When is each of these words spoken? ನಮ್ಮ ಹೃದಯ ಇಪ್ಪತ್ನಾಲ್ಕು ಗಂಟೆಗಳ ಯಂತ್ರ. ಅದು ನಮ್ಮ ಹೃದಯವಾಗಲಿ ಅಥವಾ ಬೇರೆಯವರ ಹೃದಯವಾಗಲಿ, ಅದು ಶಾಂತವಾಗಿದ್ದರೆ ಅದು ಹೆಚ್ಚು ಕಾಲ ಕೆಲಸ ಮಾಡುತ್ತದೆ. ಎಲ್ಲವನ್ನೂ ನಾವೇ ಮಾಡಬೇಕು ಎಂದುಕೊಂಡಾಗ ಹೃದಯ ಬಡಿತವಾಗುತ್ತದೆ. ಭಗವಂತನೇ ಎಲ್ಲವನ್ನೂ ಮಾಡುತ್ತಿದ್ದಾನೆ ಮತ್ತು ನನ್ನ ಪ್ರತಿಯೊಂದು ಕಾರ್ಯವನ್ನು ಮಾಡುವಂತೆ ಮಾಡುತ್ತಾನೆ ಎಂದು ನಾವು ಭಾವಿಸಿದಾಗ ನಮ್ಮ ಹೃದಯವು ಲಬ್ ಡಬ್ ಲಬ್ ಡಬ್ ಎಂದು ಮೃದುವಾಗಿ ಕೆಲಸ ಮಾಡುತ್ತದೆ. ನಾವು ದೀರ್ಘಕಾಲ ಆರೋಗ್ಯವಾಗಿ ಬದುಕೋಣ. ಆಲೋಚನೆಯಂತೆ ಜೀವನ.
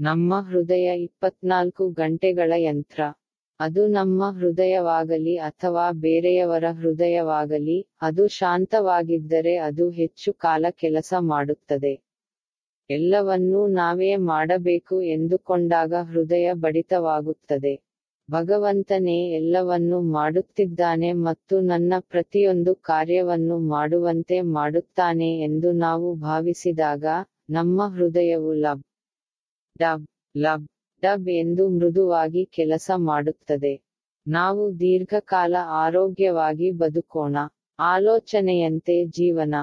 ನಮ್ಮ 0.00 0.40
ಹೃದಯ 0.40 0.86
ಇಪ್ಪತ್ನಾಲ್ಕು 1.02 1.88
ಗಂಟೆಗಳ 1.90 2.52
ಯಂತ್ರ. 2.56 2.98
ಅದು 3.60 3.86
ನಮ್ಮ 3.88 4.22
ಹೃದಯವಾಗಲಿ 4.30 5.36
ಅಥವಾ 5.40 5.90
ಬೇರೆಯವರ 5.90 6.64
ಹೃದಯವಾಗಲಿ, 6.70 7.76
ಅದು 8.02 8.28
ಶಾಂತವಾಗಿದ್ದರೆ 8.28 9.56
ಅದು 9.58 9.90
ಹೆಚ್ಚು 9.90 10.32
ಕಾಲ 10.38 10.66
ಕೆಲಸ 10.70 11.14
ಮಾಡುತ್ತದೆ. 11.24 11.94
ಎಲ್ಲವನ್ನೂ 12.90 13.66
ನಾವೇ 13.66 14.16
ಮಾಡಬೇಕು 14.24 15.02
ಎಂದುಕೊಂಡಾಗ 15.02 15.94
ಹೃದಯ 16.02 16.52
ಬಡಿತವಾಗುತ್ತದೆ. 16.54 17.74
ಭಗವಂತನೇ 18.28 19.18
ಎಲ್ಲವನ್ನೂ 19.30 20.00
ಮಾಡುತ್ತಿದ್ದಾನೆ 20.10 21.12
ಮತ್ತು 21.12 21.60
ನನ್ನ 21.60 21.94
ಪ್ರತಿಯೊಂದು 22.08 22.74
ಕಾರ್ಯವನ್ನು 22.74 23.58
ಮಾಡುವಂತೆ 23.68 24.40
ಮಾಡುತ್ತಾನೆ 24.40 25.38
ಎಂದು 25.40 25.72
ನಾವು 25.78 26.14
ಭಾವಿಸಿದಾಗ 26.20 27.04
ನಮ್ಮ 27.48 27.82
ಹೃದಯವು 27.88 28.52
ಲಬ್ 28.60 28.84
ಡಬ್ 29.76 30.06
ಲಬ್ 30.36 30.66
ಡಬ್ 31.02 31.28
ಎಂದು 31.28 31.68
ಮೃದುವಾಗಿ 31.68 32.46
ಕೆಲಸ 32.46 32.90
ಮಾಡುತ್ತದೆ. 32.96 33.74
ನಾವು 34.26 34.80
ದೀರ್ಘಕಾಲ 34.80 35.56
ಆರೋಗ್ಯವಾಗಿ 35.60 36.70
ಬದುಕೋಣ. 36.70 37.36
ಆಲೋಚನೆಯಂತೆ 37.78 39.04
ಜೀವನ. 39.04 39.54